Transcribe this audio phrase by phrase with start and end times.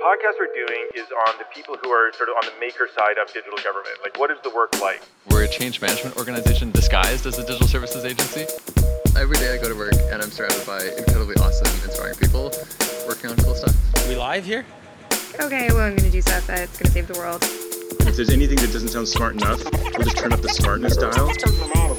[0.00, 3.18] podcast we're doing is on the people who are sort of on the maker side
[3.20, 4.00] of digital government.
[4.02, 5.02] Like, what is the work like?
[5.28, 8.46] We're a change management organization disguised as a digital services agency.
[9.14, 12.50] Every day I go to work and I'm surrounded by incredibly awesome, inspiring people
[13.06, 13.76] working on cool stuff.
[14.02, 14.64] Are we live here?
[15.38, 17.44] okay, well, I'm gonna do stuff that's gonna save the world.
[18.08, 21.12] If there's anything that doesn't sound smart enough, we'll just turn up the smartness dial.
[21.12, 21.92] To all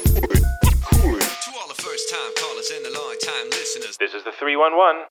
[1.70, 3.96] the first time callers and the long time listeners.
[3.98, 5.06] This is the 311.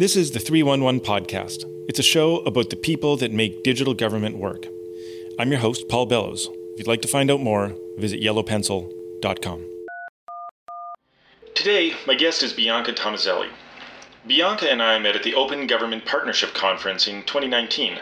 [0.00, 1.64] This is the 311 Podcast.
[1.86, 4.64] It's a show about the people that make digital government work.
[5.38, 6.48] I'm your host, Paul Bellows.
[6.50, 9.66] If you'd like to find out more, visit yellowpencil.com.
[11.54, 13.50] Today, my guest is Bianca Tomazeli.
[14.26, 17.98] Bianca and I met at the Open Government Partnership Conference in 2019.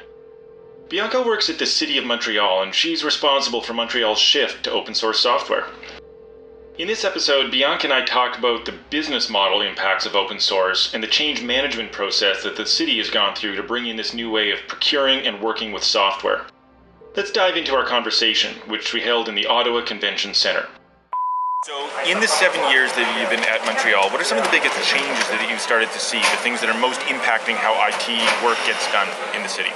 [0.89, 4.95] Bianca works at the City of Montreal and she's responsible for Montreal's shift to open
[4.95, 5.65] source software.
[6.79, 10.95] In this episode, Bianca and I talk about the business model impacts of open source
[10.95, 14.15] and the change management process that the city has gone through to bring in this
[14.15, 16.47] new way of procuring and working with software.
[17.17, 20.69] Let's dive into our conversation, which we held in the Ottawa Convention Centre.
[21.67, 24.55] So, in the seven years that you've been at Montreal, what are some of the
[24.55, 28.07] biggest changes that you've started to see, the things that are most impacting how IT
[28.47, 29.75] work gets done in the city?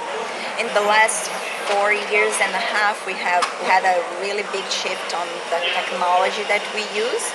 [0.59, 1.31] in the last
[1.71, 6.43] four years and a half, we have had a really big shift on the technology
[6.51, 7.25] that we use.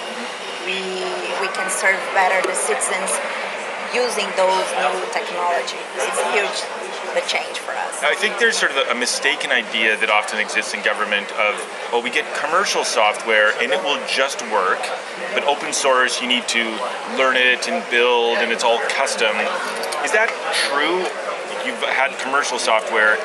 [0.68, 0.80] We,
[1.40, 3.08] we can serve better the citizens
[3.94, 5.80] using those new technologies.
[5.96, 6.58] It's huge,
[7.16, 8.02] the change for us.
[8.04, 11.56] I think there's sort of a mistaken idea that often exists in government of,
[11.90, 14.80] well, we get commercial software and it will just work,
[15.32, 16.64] but open source, you need to
[17.16, 19.32] learn it and build and it's all custom.
[20.04, 20.28] Is that
[20.68, 21.00] true?
[21.64, 23.16] You've had commercial software,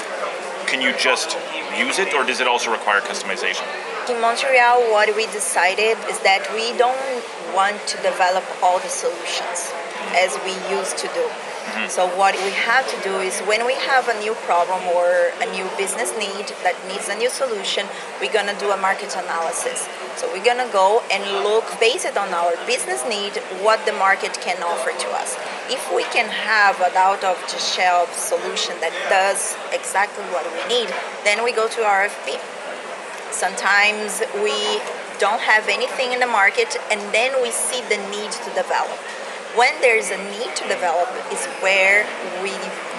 [0.74, 1.38] can you just
[1.78, 3.62] use it or does it also require customization?
[4.10, 7.22] In Montreal, what we decided is that we don't
[7.54, 9.70] want to develop all the solutions
[10.18, 11.30] as we used to do.
[11.30, 11.90] Mm-hmm.
[11.94, 15.48] So what we have to do is when we have a new problem or a
[15.54, 17.86] new business need that needs a new solution,
[18.20, 19.88] we're gonna do a market analysis.
[20.18, 24.58] So we're gonna go and look based on our business need what the market can
[24.66, 25.38] offer to us.
[25.70, 30.60] If we can have an out of the shelf solution that does exactly what we
[30.68, 30.92] need,
[31.24, 32.36] then we go to RFP.
[33.32, 34.82] Sometimes we
[35.20, 39.00] don't have anything in the market and then we see the need to develop.
[39.56, 42.04] When there's a need to develop is where
[42.44, 42.52] we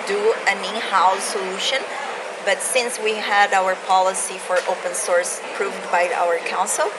[0.07, 1.79] do an in-house solution.
[2.45, 6.91] But since we had our policy for open source approved by our council,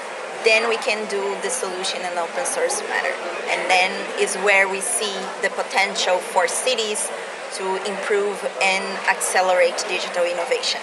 [0.46, 3.12] then we can do the solution in open source manner.
[3.50, 3.92] And then
[4.22, 7.10] is where we see the potential for cities
[7.56, 10.82] to improve and accelerate digital innovation.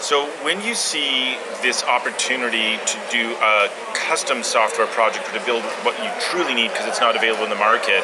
[0.00, 5.62] So, when you see this opportunity to do a custom software project or to build
[5.84, 8.02] what you truly need because it's not available in the market,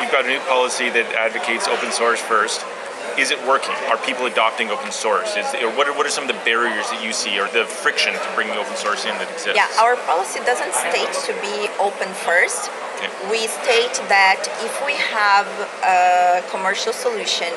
[0.00, 2.64] you've got a new policy that advocates open source first.
[3.18, 3.74] Is it working?
[3.88, 5.36] Are people adopting open source?
[5.36, 7.64] Is, or what, are, what are some of the barriers that you see or the
[7.64, 9.56] friction to bringing open source in that exists?
[9.56, 12.68] Yeah, our policy doesn't state to be open first.
[13.00, 13.08] Okay.
[13.28, 15.48] We state that if we have
[15.84, 17.48] a commercial solution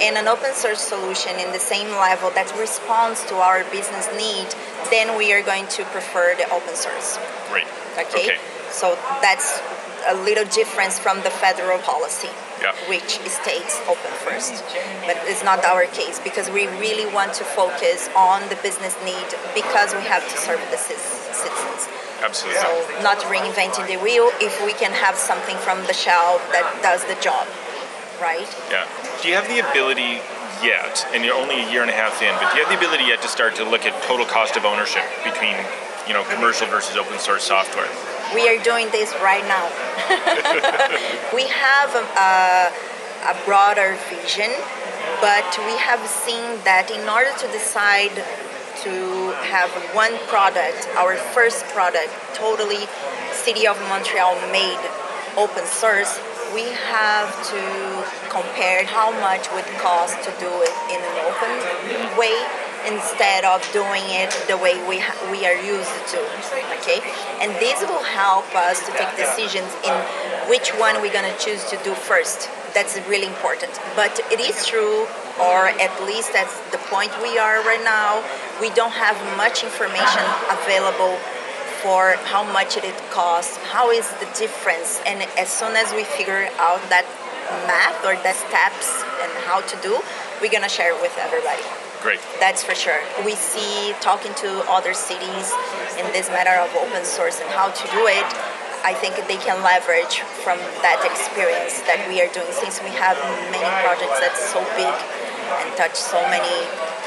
[0.00, 4.48] and an open source solution in the same level that responds to our business need,
[4.90, 7.18] then we are going to prefer the open source.
[7.48, 7.68] Great.
[7.96, 8.36] Okay?
[8.70, 9.60] So that's
[10.08, 12.30] a little difference from the federal policy,
[12.62, 12.72] Yeah.
[12.86, 14.62] which states open first.
[15.04, 19.26] But it's not our case because we really want to focus on the business need
[19.54, 21.88] because we have to serve the citizens.
[22.22, 22.60] Absolutely.
[22.60, 27.04] So not reinventing the wheel if we can have something from the shelf that does
[27.04, 27.46] the job,
[28.20, 28.48] right?
[28.70, 28.86] Yeah.
[29.22, 30.22] Do you have the ability
[30.62, 32.78] yet, and you're only a year and a half in, but do you have the
[32.78, 35.54] ability yet to start to look at total cost of ownership between,
[36.06, 37.88] you know, commercial versus open source software?
[38.34, 39.66] We are doing this right now.
[41.34, 42.72] we have a,
[43.30, 44.50] a broader vision,
[45.20, 48.12] but we have seen that in order to decide
[48.82, 52.84] to have one product, our first product, totally
[53.32, 54.82] City of Montreal made
[55.36, 56.18] open source,
[56.54, 57.62] we have to
[58.28, 64.02] compare how much would cost to do it in an open way instead of doing
[64.06, 66.18] it the way we ha- we are used to
[66.80, 67.02] okay?
[67.42, 69.94] And this will help us to take decisions in
[70.48, 72.48] which one we're going to choose to do first.
[72.74, 73.72] That's really important.
[73.94, 75.06] But it is true
[75.40, 78.24] or at least that's the point we are right now
[78.60, 81.18] we don't have much information available
[81.82, 86.48] for how much it costs, how is the difference, and as soon as we figure
[86.58, 87.04] out that
[87.68, 90.00] math or the steps and how to do,
[90.40, 91.85] we're gonna share it with everybody.
[92.06, 92.22] Great.
[92.38, 93.02] That's for sure.
[93.26, 95.50] We see talking to other cities
[95.98, 98.30] in this matter of open source and how to do it.
[98.86, 100.54] I think they can leverage from
[100.86, 103.18] that experience that we are doing since we have
[103.50, 104.94] many projects that's so big
[105.50, 106.54] and touch so many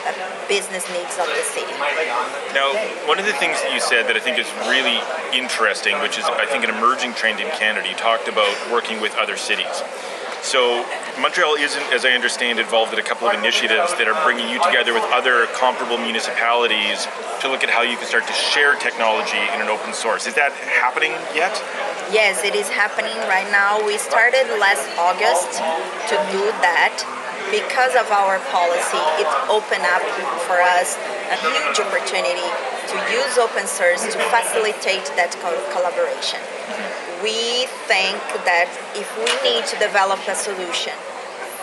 [0.03, 0.11] uh,
[0.51, 1.71] business needs of the city.
[2.51, 2.75] Now,
[3.07, 4.99] one of the things that you said that I think is really
[5.31, 9.15] interesting, which is I think an emerging trend in Canada, you talked about working with
[9.15, 9.79] other cities.
[10.41, 10.85] So
[11.19, 14.63] Montreal isn't, as I understand, involved in a couple of initiatives that are bringing you
[14.63, 17.07] together with other comparable municipalities
[17.43, 20.27] to look at how you can start to share technology in an open source.
[20.27, 21.51] Is that happening yet?
[22.09, 23.83] Yes, it is happening right now.
[23.83, 25.59] We started last August
[26.09, 27.03] to do that.
[27.49, 30.05] Because of our policy, it opened up
[30.45, 30.93] for us
[31.33, 32.45] a huge opportunity
[32.93, 36.37] to use open source to facilitate that co- collaboration.
[37.21, 38.15] We think
[38.47, 40.93] that if we need to develop a solution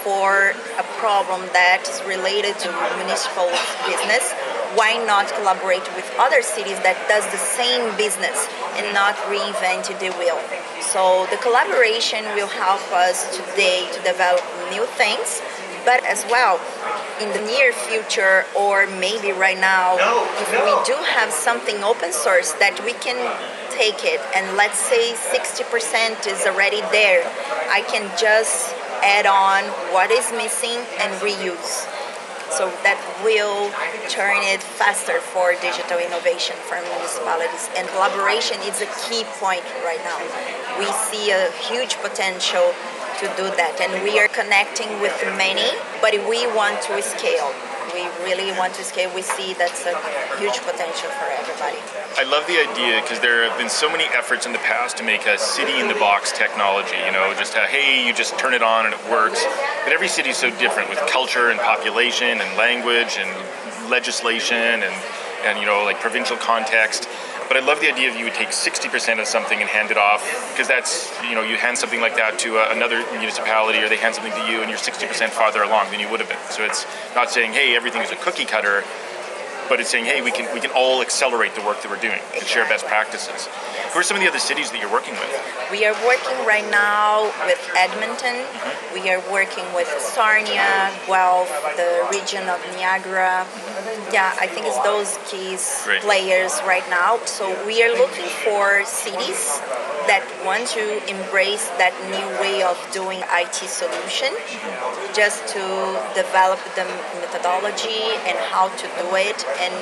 [0.05, 2.69] for a problem that is related to
[3.01, 3.49] municipal
[3.89, 4.37] business,
[4.77, 8.45] why not collaborate with other cities that does the same business
[8.77, 10.37] and not reinvent the wheel?
[10.85, 15.41] So the collaboration will help us today to develop new things,
[15.89, 16.61] but as well
[17.21, 19.97] in the near future or maybe right now,
[20.37, 23.17] if we do have something open source that we can
[23.77, 27.23] take it and let's say 60% is already there,
[27.69, 28.75] I can just
[29.05, 31.85] add on what is missing and reuse.
[32.57, 33.69] So that will
[34.09, 37.69] turn it faster for digital innovation for municipalities.
[37.77, 40.17] And collaboration is a key point right now.
[40.81, 42.73] We see a huge potential
[43.19, 43.81] to do that.
[43.81, 47.49] And we are connecting with many, but we want to scale.
[47.95, 49.09] We really want to scale.
[49.15, 49.97] We see that's a
[50.37, 51.81] huge potential for everybody.
[52.21, 55.05] I love the idea because there have been so many efforts in the past to
[55.05, 56.97] make a city in the box technology.
[57.07, 59.41] You know, just a, hey, you just turn it on and it works.
[59.85, 63.33] But every city is so different with culture and population and language and
[63.89, 64.95] legislation and
[65.47, 67.09] and you know like provincial context.
[67.49, 69.97] But I love the idea of you would take 60% of something and hand it
[69.97, 70.21] off
[70.51, 73.97] because that's you know you hand something like that to uh, another municipality or they
[73.97, 76.43] hand something to you and you're 60% farther along than you would have been.
[76.51, 78.83] So it's not saying hey everything is a cookie cutter
[79.69, 82.21] but it's saying, hey, we can we can all accelerate the work that we're doing
[82.35, 83.49] and share best practices.
[83.93, 85.33] Who are some of the other cities that you're working with?
[85.71, 88.45] We are working right now with Edmonton.
[88.45, 88.95] Mm-hmm.
[88.95, 93.47] We are working with Sarnia, Guelph, the region of Niagara.
[94.13, 95.57] Yeah, I think it's those key
[96.01, 97.19] players right now.
[97.25, 99.61] So we are looking for cities
[100.07, 104.31] that want to embrace that new way of doing IT solution,
[105.15, 105.63] just to
[106.15, 106.85] develop the
[107.21, 109.75] methodology and how to do it and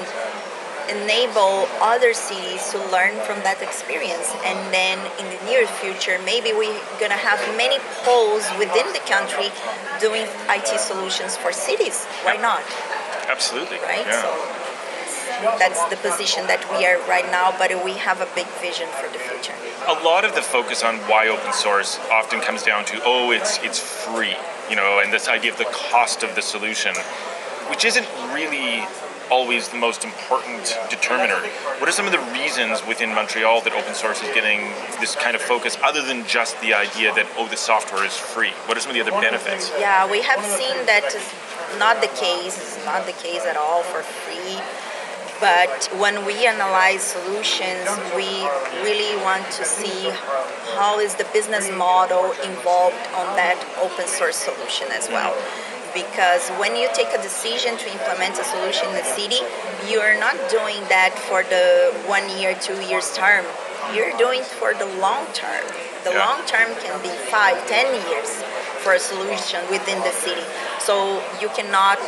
[0.91, 6.53] enable other cities to learn from that experience and then in the near future maybe
[6.53, 9.49] we're going to have many poles within the country
[9.97, 12.61] doing IT solutions for cities why not
[13.33, 13.79] Absolutely.
[13.89, 14.21] right Yeah.
[14.21, 14.29] so
[15.59, 19.09] that's the position that we are right now but we have a big vision for
[19.13, 19.55] the future
[19.89, 23.59] a lot of the focus on why open source often comes down to oh it's
[23.63, 24.37] it's free
[24.71, 26.95] you know and this idea of the cost of the solution
[27.69, 28.85] which isn't really
[29.31, 31.41] always the most important determiner
[31.81, 34.61] what are some of the reasons within montreal that open source is getting
[35.01, 38.51] this kind of focus other than just the idea that oh the software is free
[38.67, 41.25] what are some of the other benefits Yeah, we have seen that is
[41.79, 42.57] not the case.
[42.57, 44.61] It's not the case at all for free.
[45.41, 48.29] But when we analyze solutions, we
[48.83, 50.11] really want to see
[50.79, 55.35] how is the business model involved on that open source solution as well.
[55.93, 59.41] Because when you take a decision to implement a solution in the city,
[59.91, 63.45] you are not doing that for the one year, two years term.
[63.95, 65.63] You're doing it for the long term.
[66.05, 66.27] The Yeah.
[66.27, 68.43] long term can be five, ten years
[68.83, 70.45] for a solution within the city.
[70.79, 71.99] So you cannot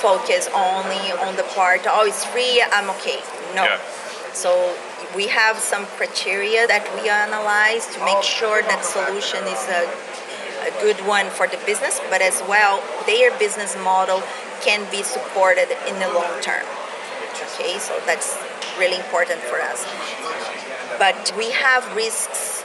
[0.00, 3.20] focus only on the part, oh, it's free, I'm okay.
[3.54, 3.64] No.
[3.64, 3.78] Yeah.
[4.32, 4.74] So
[5.14, 8.38] we have some criteria that we analyze to make oh.
[8.38, 9.84] sure that solution is a,
[10.68, 14.22] a good one for the business, but as well, their business model
[14.62, 16.64] can be supported in the long term.
[17.56, 18.38] Okay, so that's
[18.78, 19.84] really important for us.
[20.98, 22.60] But we have risks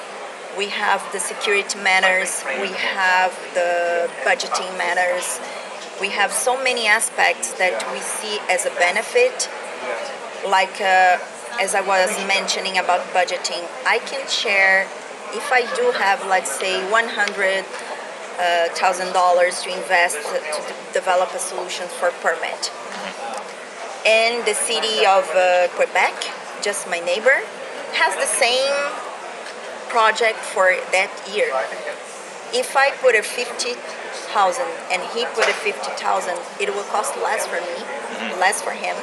[0.58, 5.40] we have the security matters, we have the budgeting matters,
[6.02, 9.50] we have so many aspects that we see as a benefit.
[10.48, 11.18] Like uh,
[11.60, 14.88] as I was mentioning about budgeting, I can share
[15.34, 17.66] if I do have, let's say, one hundred
[18.76, 22.72] thousand dollars to invest to develop a solution for permit,
[24.06, 26.14] and the city of uh, Quebec,
[26.62, 27.40] just my neighbor,
[27.96, 28.76] has the same
[29.88, 31.48] project for that year.
[32.56, 33.76] If I put a 50,000
[34.92, 36.34] and he put a 50,000,
[36.64, 38.40] it will cost less for me, mm-hmm.
[38.40, 38.96] less for him.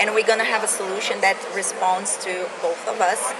[0.00, 3.30] and we're gonna have a solution that responds to both of us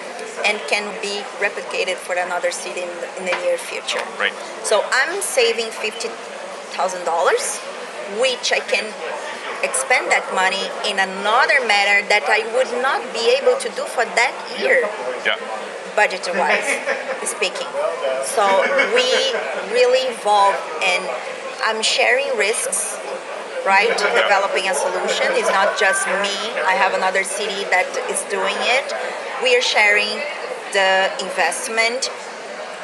[0.47, 4.05] and can be replicated for another city in the, in the near future.
[4.15, 4.35] Right.
[4.63, 6.09] So I'm saving fifty
[6.77, 7.59] thousand dollars,
[8.23, 8.87] which I can
[9.67, 14.05] expend that money in another manner that I would not be able to do for
[14.05, 14.83] that year
[15.27, 15.39] Yeah.
[15.95, 16.67] Budget wise
[17.25, 17.69] speaking.
[18.25, 18.45] So
[18.95, 19.09] we
[19.73, 21.05] really evolve and
[21.65, 22.99] I'm sharing risks,
[23.67, 23.91] right?
[23.97, 26.35] Developing a solution is not just me.
[26.67, 28.93] I have another city that is doing it.
[29.43, 30.23] We are sharing
[30.73, 32.11] the investment.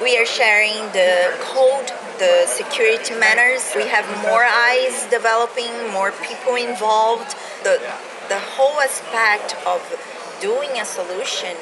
[0.03, 3.73] We are sharing the code, the security manners.
[3.75, 7.35] We have more eyes developing, more people involved.
[7.65, 7.81] The
[8.29, 9.81] the whole aspect of
[10.41, 11.57] doing a solution,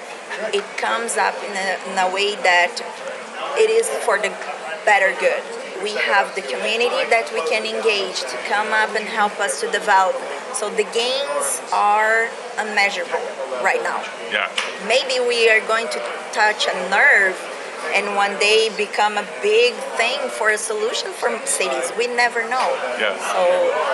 [0.53, 2.77] it comes up in a, in a way that
[3.57, 4.31] it is for the
[4.85, 5.43] better good.
[5.83, 9.71] We have the community that we can engage to come up and help us to
[9.71, 10.17] develop.
[10.55, 13.21] So the gains are unmeasurable
[13.61, 14.01] right now.
[14.33, 14.49] Yeah.
[14.89, 16.01] Maybe we are going to
[16.33, 17.37] touch a nerve
[17.95, 21.93] and one day become a big thing for a solution for cities.
[21.99, 22.69] We never know.
[22.99, 23.15] Yeah.
[23.33, 23.43] So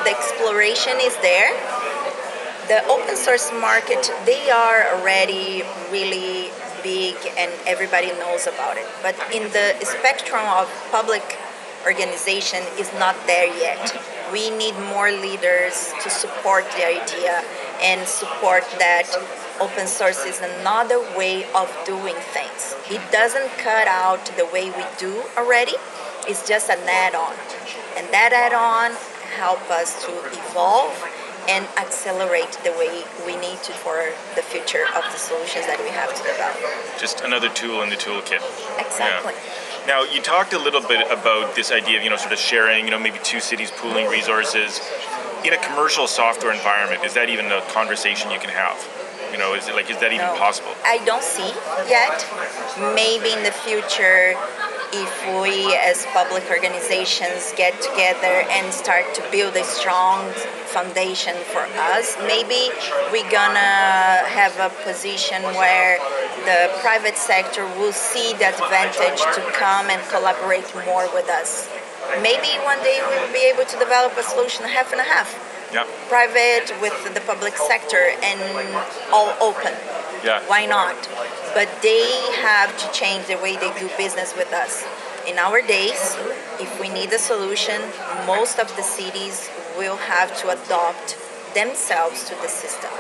[0.05, 1.51] the exploration is there.
[2.73, 6.49] The open source market, they are already really
[6.83, 8.87] big and everybody knows about it.
[9.03, 11.37] But in the spectrum of public
[11.85, 13.93] organization is not there yet.
[14.33, 17.45] We need more leaders to support the idea
[17.83, 19.05] and support that
[19.61, 22.75] open source is another way of doing things.
[22.89, 25.77] It doesn't cut out the way we do already.
[26.27, 27.35] It's just an add-on.
[27.99, 28.93] And that add-on
[29.37, 30.97] help us to evolve
[31.49, 35.91] and accelerate the way we need to for the future of the solutions that we
[35.91, 36.57] have to develop.
[36.99, 38.43] Just another tool in the toolkit.
[38.79, 39.33] Exactly.
[39.35, 39.87] Yeah.
[39.87, 42.85] Now, you talked a little bit about this idea of, you know, sort of sharing,
[42.85, 44.81] you know, maybe two cities pooling resources.
[45.45, 48.79] In a commercial software environment, is that even a conversation you can have?
[49.33, 50.37] You know, is it like, is that even No.
[50.39, 50.71] possible?
[50.85, 51.51] I don't see
[51.89, 52.25] yet.
[52.95, 54.39] Maybe in the future,
[54.93, 60.31] if we as public organizations get together and start to build a strong
[60.69, 62.69] foundation for us, maybe
[63.11, 65.99] we're gonna have a position where
[66.45, 71.69] the private sector will see the advantage to come and collaborate more with us.
[72.21, 75.29] Maybe one day we'll be able to develop a solution half and a half
[75.73, 75.85] Yeah.
[76.09, 78.41] private with the public sector and
[79.11, 79.73] all open.
[80.23, 80.41] Yeah.
[80.47, 80.97] Why not?
[81.55, 82.03] But they
[82.41, 84.85] have to change the way they do business with us.
[85.29, 86.17] In our days,
[86.59, 87.81] if we need a solution,
[88.27, 91.17] most of the cities will have to adopt
[91.55, 92.91] themselves to the system.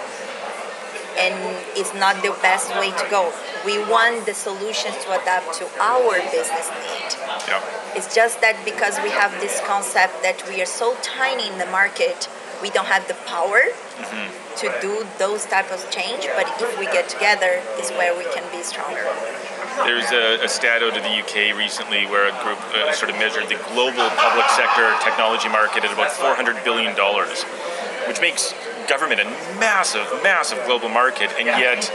[1.18, 1.34] And
[1.76, 3.32] it's not the best way to go.
[3.66, 7.10] We want the solutions to adapt to our business need.
[7.48, 7.62] Yeah.
[7.94, 11.66] It's just that because we have this concept that we are so tiny in the
[11.66, 12.28] market,
[12.62, 13.60] we don't have the power
[13.98, 14.41] mm-hmm.
[14.56, 16.28] To do those type of change.
[16.36, 19.04] But if we get together, is where we can be stronger.
[19.84, 23.16] There's a, a stat out of the UK recently where a group uh, sort of
[23.16, 26.92] measured the global public sector technology market at about $400 billion,
[28.06, 28.52] which makes
[28.88, 29.24] government a
[29.58, 31.90] massive, massive global market, and yet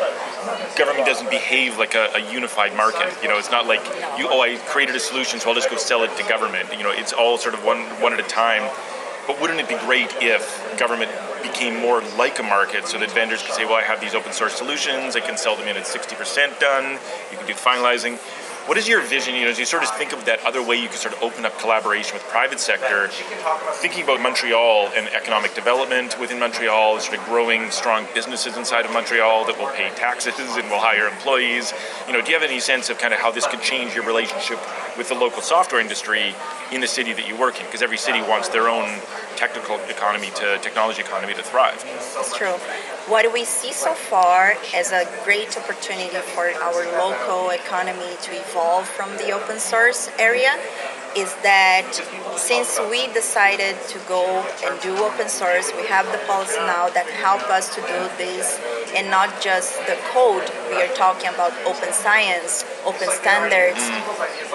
[0.77, 3.13] government doesn't behave like a, a unified market.
[3.21, 3.83] You know, it's not like
[4.17, 6.69] you, oh, I created a solution, so I'll just go sell it to government.
[6.75, 8.63] You know, it's all sort of one, one at a time.
[9.27, 11.11] But wouldn't it be great if government
[11.43, 14.31] became more like a market so that vendors could say, well, I have these open
[14.31, 16.97] source solutions, I can sell them in at 60% done,
[17.29, 18.17] you can do finalizing.
[18.67, 20.75] What is your vision, you know, as you sort of think of that other way
[20.75, 23.07] you can sort of open up collaboration with private sector,
[23.75, 28.91] thinking about Montreal and economic development within Montreal, sort of growing strong businesses inside of
[28.91, 31.71] Montreal that will pay taxes and will hire employees.
[32.07, 34.05] You know, do you have any sense of kind of how this could change your
[34.05, 34.59] relationship
[34.97, 36.35] with the local software industry
[36.73, 37.65] in the city that you work in?
[37.67, 38.99] Because every city wants their own
[39.37, 41.81] technical economy to technology economy to thrive.
[42.17, 42.55] It's true.
[43.07, 48.85] What we see so far as a great opportunity for our local economy to evolve
[48.85, 50.51] from the open source area
[51.17, 51.89] is that
[52.37, 57.09] since we decided to go and do open source, we have the policy now that
[57.09, 58.61] help us to do this
[58.93, 60.45] and not just the code.
[60.69, 63.81] We are talking about open science, open standards.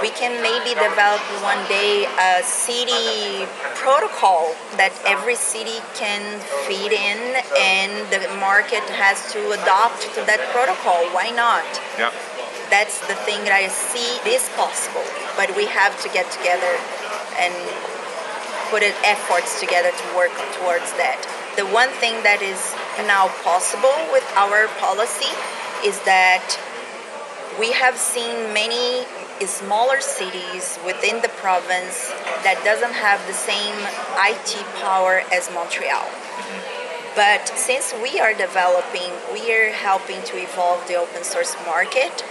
[0.01, 3.43] We can maybe develop one day a city
[3.75, 6.23] protocol that every city can
[6.71, 7.19] feed in
[7.59, 11.03] and the market has to adopt to that protocol.
[11.11, 11.67] Why not?
[11.99, 12.15] Yeah.
[12.73, 15.05] That's the thing that I see is possible,
[15.37, 16.73] but we have to get together
[17.37, 17.53] and
[18.73, 21.21] put efforts together to work towards that.
[21.61, 22.57] The one thing that is
[23.05, 25.29] now possible with our policy
[25.85, 26.57] is that
[27.61, 29.05] we have seen many
[29.45, 32.09] smaller cities within the province
[32.41, 33.77] that doesn't have the same
[34.17, 36.09] IT power as Montreal.
[37.15, 42.25] But since we are developing, we are helping to evolve the open source market.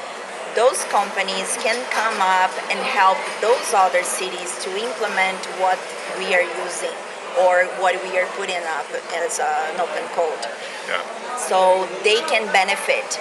[0.56, 5.80] Those companies can come up and help those other cities to implement what
[6.20, 6.98] we are using
[7.40, 10.44] or what we are putting up as an open code.
[10.88, 11.00] Yeah.
[11.38, 13.20] So they can benefit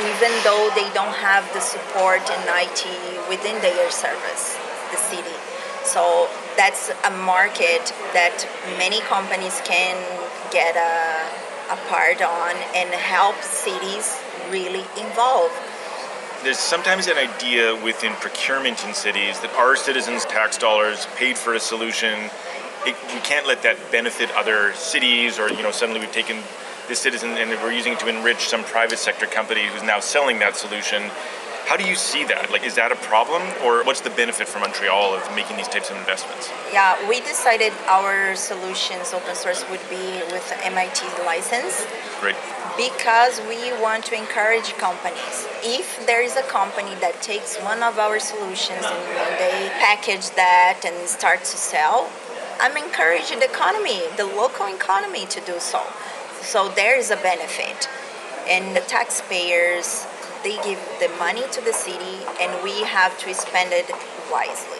[0.00, 2.82] even though they don't have the support in IT
[3.28, 4.56] within their service,
[4.90, 5.36] the city.
[5.84, 9.96] So that's a market that many companies can
[10.50, 14.16] get a, a part on and help cities
[14.48, 15.52] really involve.
[16.42, 21.52] There's sometimes an idea within procurement in cities that our citizens' tax dollars paid for
[21.52, 22.30] a solution.
[22.86, 26.38] It, we can't let that benefit other cities, or you know, suddenly we've taken
[26.88, 30.38] this citizen and we're using it to enrich some private sector company who's now selling
[30.38, 31.02] that solution.
[31.66, 32.50] How do you see that?
[32.50, 35.90] Like, is that a problem, or what's the benefit for Montreal of making these types
[35.90, 36.50] of investments?
[36.72, 41.86] Yeah, we decided our solutions open source would be with MIT license.
[42.18, 42.34] Great.
[42.80, 45.46] Because we want to encourage companies.
[45.62, 50.80] If there is a company that takes one of our solutions and they package that
[50.86, 52.10] and start to sell,
[52.58, 55.82] I'm encouraging the economy, the local economy, to do so.
[56.40, 57.86] So there is a benefit.
[58.48, 60.06] And the taxpayers,
[60.42, 63.90] they give the money to the city and we have to spend it
[64.32, 64.79] wisely.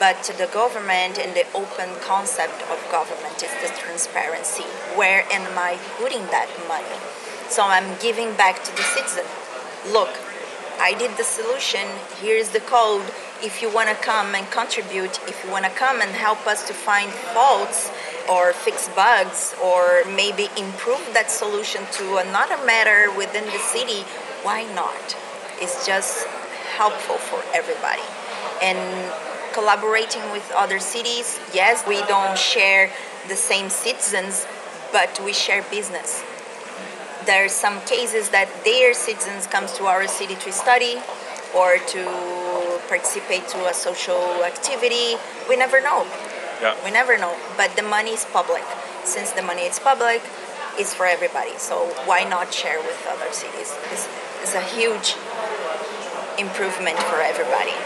[0.00, 4.64] But the government and the open concept of government is the transparency.
[4.96, 6.98] Where am I putting that money?
[7.48, 9.26] So I'm giving back to the citizen.
[9.92, 10.10] Look,
[10.80, 11.86] I did the solution,
[12.22, 13.04] here's the code.
[13.42, 16.66] If you want to come and contribute, if you want to come and help us
[16.68, 17.90] to find faults,
[18.30, 24.02] or fix bugs or maybe improve that solution to another matter within the city,
[24.42, 25.16] why not?
[25.60, 26.26] It's just
[26.78, 28.06] helpful for everybody.
[28.62, 28.78] And
[29.52, 32.90] collaborating with other cities, yes, we don't share
[33.28, 34.46] the same citizens,
[34.92, 36.22] but we share business.
[37.26, 40.96] There are some cases that their citizens comes to our city to study
[41.54, 45.16] or to participate to a social activity.
[45.48, 46.06] We never know.
[46.62, 46.76] Yeah.
[46.84, 47.36] We never know.
[47.56, 48.64] But the money is public.
[49.04, 50.22] Since the money is public,
[50.78, 51.56] it's for everybody.
[51.58, 53.76] So why not share with other cities?
[53.92, 54.08] It's,
[54.42, 55.16] it's a huge
[56.38, 57.76] improvement for everybody.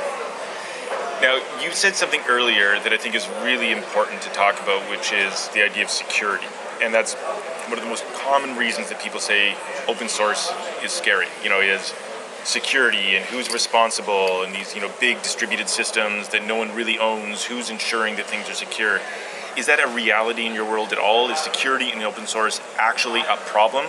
[1.25, 5.11] Now, you said something earlier that I think is really important to talk about, which
[5.11, 6.45] is the idea of security.
[6.83, 9.57] And that's one of the most common reasons that people say
[9.89, 10.53] open source
[10.85, 11.29] is scary.
[11.43, 11.95] You know, is
[12.45, 16.99] security and who's responsible and these you know big distributed systems that no one really
[16.99, 19.01] owns who's ensuring that things are secure
[19.57, 23.21] is that a reality in your world at all is security in open source actually
[23.21, 23.87] a problem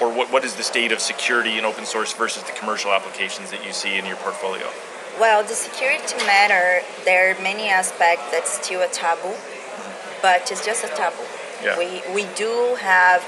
[0.00, 3.50] or what, what is the state of security in open source versus the commercial applications
[3.50, 4.70] that you see in your portfolio
[5.20, 9.34] well the security matter there are many aspects that's still a taboo
[10.22, 11.24] but it's just a taboo
[11.62, 11.78] yeah.
[11.78, 13.24] we, we do have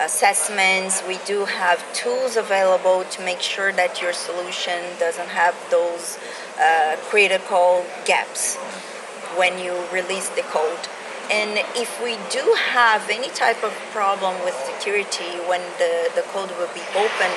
[0.00, 1.02] assessments.
[1.06, 6.18] We do have tools available to make sure that your solution doesn't have those
[6.58, 8.56] uh, critical gaps
[9.36, 10.88] when you release the code.
[11.30, 16.50] And if we do have any type of problem with security when the, the code
[16.58, 17.30] will be open,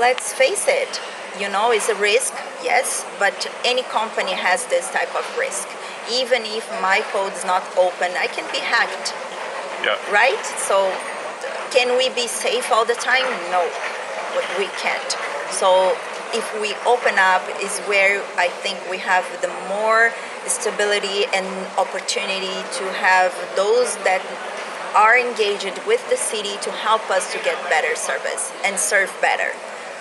[0.00, 1.00] let's face it,
[1.40, 5.68] you know, it's a risk, yes, but any company has this type of risk.
[6.10, 9.14] Even if my code is not open, I can be hacked.
[9.82, 9.98] Yeah.
[10.12, 10.44] Right?
[10.58, 10.92] So
[11.70, 13.26] can we be safe all the time?
[13.50, 13.66] No,
[14.58, 15.10] we can't.
[15.50, 15.96] So
[16.32, 20.12] if we open up is where I think we have the more
[20.46, 21.46] stability and
[21.78, 24.22] opportunity to have those that
[24.94, 29.50] are engaged with the city to help us to get better service and serve better.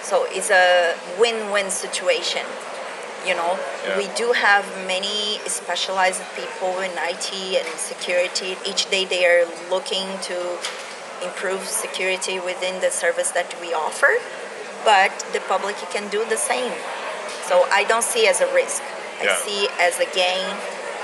[0.03, 2.45] So it's a win-win situation.
[3.25, 3.97] You know, yeah.
[3.97, 8.57] we do have many specialized people in IT and security.
[8.67, 10.59] Each day they are looking to
[11.23, 14.19] improve security within the service that we offer,
[14.83, 16.73] but the public can do the same.
[17.47, 18.83] So I don't see as a risk.
[19.23, 19.31] Yeah.
[19.31, 20.43] I see as a gain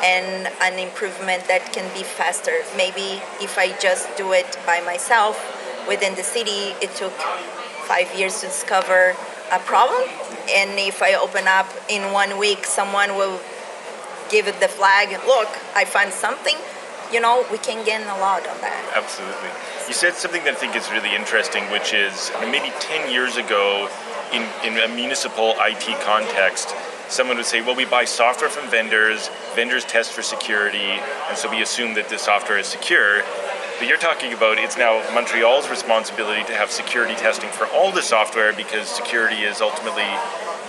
[0.04, 2.64] and an improvement that can be faster.
[2.76, 5.40] Maybe if I just do it by myself
[5.88, 7.14] within the city, it took
[7.90, 9.16] five years to discover
[9.52, 10.04] a problem.
[10.54, 13.42] And if I open up in one week, someone will
[14.30, 16.56] give it the flag look, I found something
[17.12, 18.94] you know, we can gain a lot on that.
[18.94, 19.50] Absolutely.
[19.88, 23.90] You said something that I think is really interesting, which is maybe 10 years ago,
[24.32, 26.76] in, in a municipal IT context,
[27.08, 31.50] someone would say, well, we buy software from vendors, vendors test for security, and so
[31.50, 33.24] we assume that the software is secure.
[33.80, 38.02] But you're talking about it's now Montreal's responsibility to have security testing for all the
[38.02, 40.04] software because security is ultimately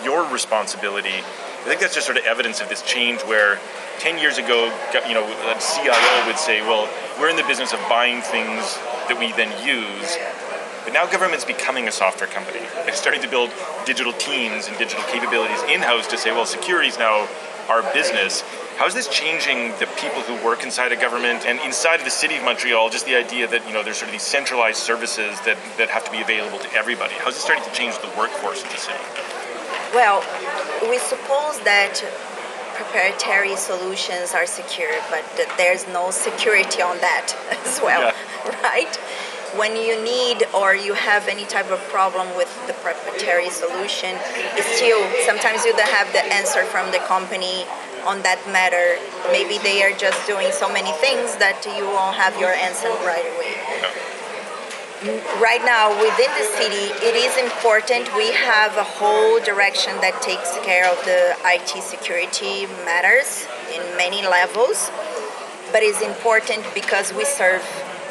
[0.05, 1.19] your responsibility.
[1.19, 3.59] I think that's just sort of evidence of this change where
[3.99, 4.73] 10 years ago,
[5.09, 8.79] you know, a CIO would say, well, we're in the business of buying things
[9.11, 10.17] that we then use.
[10.85, 12.61] But now government's becoming a software company.
[12.87, 13.51] They're starting to build
[13.85, 17.27] digital teams and digital capabilities in-house to say, well, security is now
[17.69, 18.45] our business.
[18.81, 22.11] How is this changing the people who work inside a government and inside of the
[22.11, 22.89] city of Montreal?
[22.89, 26.03] Just the idea that you know there's sort of these centralized services that, that have
[26.07, 27.13] to be available to everybody.
[27.21, 29.05] How is it starting to change the workforce of the city?
[29.93, 30.25] Well,
[30.89, 32.01] we suppose that
[32.73, 38.63] proprietary solutions are secure, but there's no security on that as well, yeah.
[38.65, 38.97] right?
[39.61, 44.17] When you need or you have any type of problem with the proprietary solution,
[44.57, 47.69] it's still sometimes you don't have the answer from the company
[48.07, 48.99] on that matter.
[49.33, 53.27] Maybe they are just doing so many things that you won't have your answer right
[53.37, 53.55] away.
[55.01, 60.21] Mm, right now, within the city, it is important we have a whole direction that
[60.21, 64.91] takes care of the IT security matters in many levels.
[65.73, 67.65] But it's important because we serve,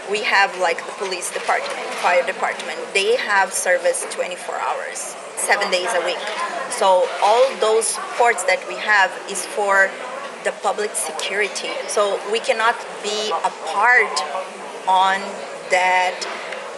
[0.09, 5.89] we have like the police department, fire department, they have service 24 hours seven days
[5.95, 6.19] a week.
[6.69, 9.89] So all those ports that we have is for
[10.43, 11.71] the public security.
[11.87, 14.15] So we cannot be a part
[14.87, 15.19] on
[15.71, 16.15] that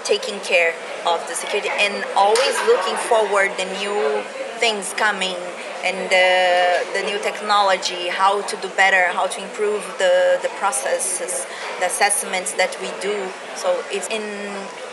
[0.03, 0.73] taking care
[1.05, 4.23] of the security and always looking forward the new
[4.59, 5.37] things coming
[5.83, 11.45] and the, the new technology, how to do better, how to improve the, the processes,
[11.79, 13.27] the assessments that we do.
[13.55, 14.23] So it's in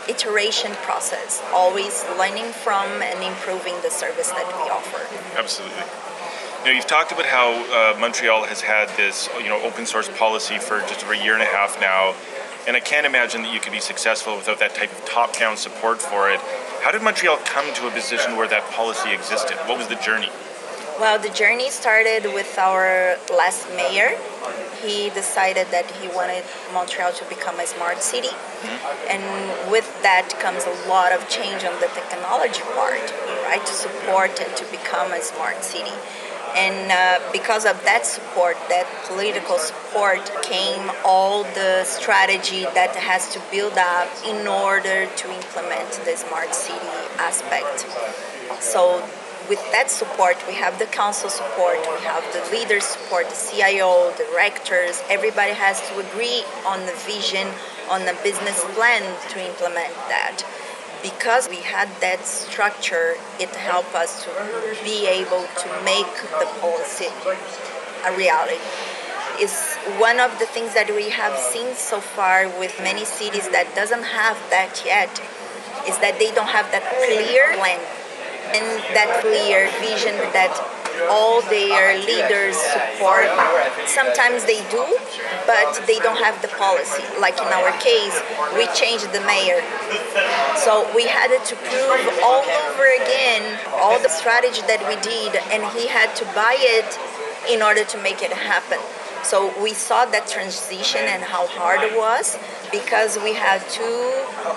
[0.09, 5.01] iteration process, always learning from and improving the service that we offer.
[5.37, 5.83] Absolutely.
[6.65, 10.57] Now you've talked about how uh, Montreal has had this, you know, open source policy
[10.57, 12.15] for just over a year and a half now,
[12.67, 16.01] and I can't imagine that you could be successful without that type of top-down support
[16.01, 16.39] for it.
[16.81, 19.55] How did Montreal come to a position where that policy existed?
[19.67, 20.29] What was the journey?
[20.99, 24.19] Well, the journey started with our last mayor.
[24.83, 28.27] He decided that he wanted Montreal to become a smart city.
[28.27, 29.07] Mm-hmm.
[29.07, 32.99] And with that comes a lot of change on the technology part,
[33.47, 33.63] right?
[33.63, 35.95] To support and to become a smart city.
[36.57, 43.31] And uh, because of that support, that political support, came all the strategy that has
[43.31, 47.87] to build up in order to implement the smart city aspect.
[48.59, 49.07] So
[49.47, 54.11] with that support, we have the council support, we have the leaders support, the CIO,
[54.17, 55.01] the directors.
[55.09, 57.47] Everybody has to agree on the vision,
[57.89, 60.43] on the business plan to implement that.
[61.01, 64.29] Because we had that structure, it helped us to
[64.83, 67.07] be able to make the policy
[68.05, 68.59] a reality.
[69.39, 73.73] Is one of the things that we have seen so far with many cities that
[73.73, 75.09] doesn't have that yet
[75.87, 77.79] is that they don't have that clear plan
[78.55, 80.51] and that clear vision that
[81.07, 83.29] all their leaders support.
[83.87, 84.83] Sometimes they do,
[85.47, 87.03] but they don't have the policy.
[87.19, 88.19] Like in our case,
[88.55, 89.63] we changed the mayor.
[90.59, 95.63] So we had to prove all over again all the strategy that we did, and
[95.77, 96.99] he had to buy it
[97.47, 98.79] in order to make it happen.
[99.23, 102.37] So we saw that transition and how hard it was
[102.71, 103.83] because we had two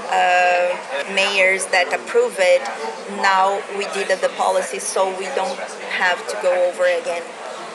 [0.09, 0.73] uh,
[1.15, 2.63] mayors that approved it.
[3.21, 5.59] Now we did the policy so we don't
[5.91, 7.23] have to go over again.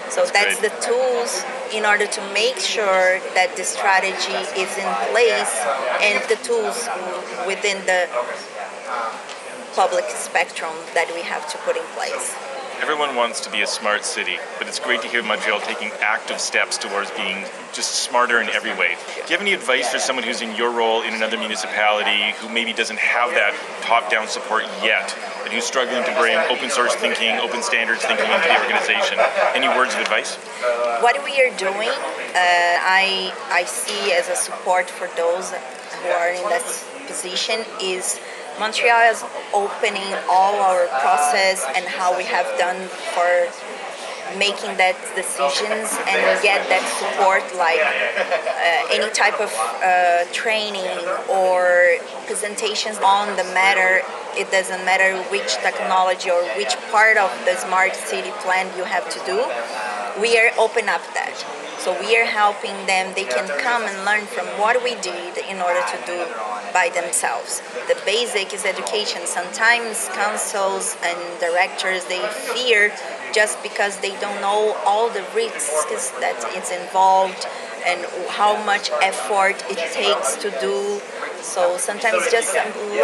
[0.09, 4.87] So that's, that's the tools in order to make sure that the strategy is in
[5.11, 5.51] place
[5.99, 6.87] and the tools
[7.45, 8.07] within the
[9.75, 12.33] public spectrum that we have to put in place.
[12.79, 16.39] Everyone wants to be a smart city, but it's great to hear Montreal taking active
[16.39, 18.95] steps towards being just smarter in every way.
[19.15, 22.49] Do you have any advice for someone who's in your role in another municipality who
[22.49, 27.37] maybe doesn't have that top-down support yet, and who's struggling to bring open source thinking,
[27.39, 29.17] open standards thinking into the organization?
[29.53, 30.35] Any words of advice?
[31.01, 36.29] What we are doing, uh, I I see as a support for those who are
[36.29, 36.63] in that
[37.07, 38.19] position is
[38.59, 43.29] Montreal is opening all our process and how we have done for
[44.37, 50.89] making that decisions and get that support like uh, any type of uh, training
[51.29, 54.01] or presentations on the matter.
[54.35, 59.07] It doesn't matter which technology or which part of the smart city plan you have
[59.09, 59.45] to do
[60.19, 61.37] we are open up that.
[61.77, 63.13] So we are helping them.
[63.13, 66.17] They can come and learn from what we did in order to do
[66.77, 67.61] by themselves.
[67.91, 69.21] The basic is education.
[69.25, 72.93] Sometimes councils and directors they fear
[73.33, 77.41] just because they don't know all the risks that it's involved
[77.89, 81.01] and how much effort it takes to do.
[81.41, 82.53] So sometimes just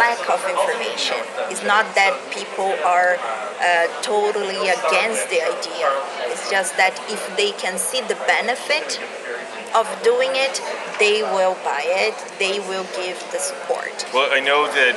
[0.04, 1.18] lack of information.
[1.50, 5.88] It's not that people are uh, totally against the idea.
[6.30, 9.00] It's just that if they can see the benefit
[9.74, 10.60] of doing it,
[10.98, 14.06] they will buy it, they will give the support.
[14.14, 14.96] Well, I know that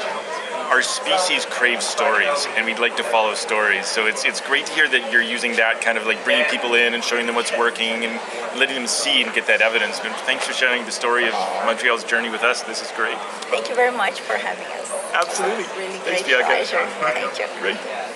[0.71, 3.85] our species craves stories, and we'd like to follow stories.
[3.87, 6.73] So it's it's great to hear that you're using that kind of like bringing people
[6.75, 8.19] in and showing them what's working and
[8.59, 9.99] letting them see and get that evidence.
[9.99, 11.33] But thanks for sharing the story of
[11.65, 12.63] Montreal's journey with us.
[12.63, 13.17] This is great.
[13.49, 14.91] Thank you very much for having us.
[15.13, 15.63] Absolutely.
[15.77, 16.45] Really Thanks, great Bianca.
[16.45, 16.85] pleasure.
[16.99, 17.45] Thank you.
[17.61, 18.06] Great.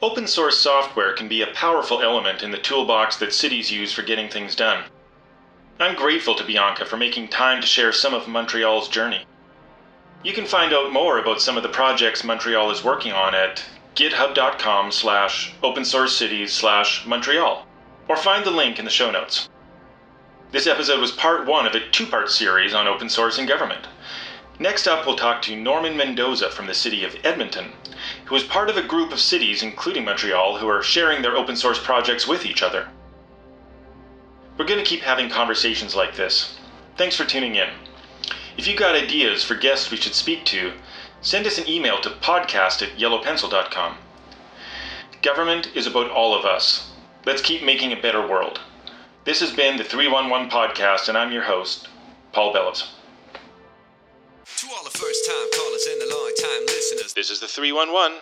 [0.00, 4.02] Open source software can be a powerful element in the toolbox that cities use for
[4.02, 4.84] getting things done.
[5.80, 9.24] I'm grateful to Bianca for making time to share some of Montreal's journey.
[10.22, 13.64] You can find out more about some of the projects Montreal is working on at
[13.96, 17.66] github.com slash opensourcecities slash Montreal,
[18.08, 19.48] or find the link in the show notes.
[20.52, 23.88] This episode was part one of a two-part series on open source and government.
[24.60, 27.72] Next up, we'll talk to Norman Mendoza from the city of Edmonton,
[28.24, 31.54] who is part of a group of cities, including Montreal, who are sharing their open
[31.54, 32.88] source projects with each other.
[34.56, 36.58] We're going to keep having conversations like this.
[36.96, 37.68] Thanks for tuning in.
[38.56, 40.72] If you've got ideas for guests we should speak to,
[41.20, 43.96] send us an email to podcast at yellowpencil.com.
[45.22, 46.90] Government is about all of us.
[47.24, 48.60] Let's keep making a better world.
[49.24, 51.86] This has been the 311 Podcast, and I'm your host,
[52.32, 52.97] Paul Bellows.
[54.56, 57.12] To all the first time callers and the long time listeners.
[57.12, 58.18] This is the 311